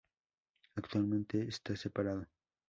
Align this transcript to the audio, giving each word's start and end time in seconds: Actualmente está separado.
Actualmente 0.73 1.41
está 1.47 1.75
separado. 1.75 2.25